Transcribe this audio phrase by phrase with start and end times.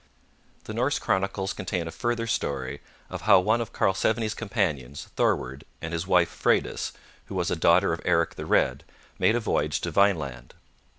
[0.63, 5.93] The Norse chronicles contain a further story of how one of Karlsevne's companions, Thorward, and
[5.93, 6.91] his wife Freydis,
[7.27, 8.83] who was a daughter of Eric the Red,
[9.19, 10.55] made a voyage to Vineland.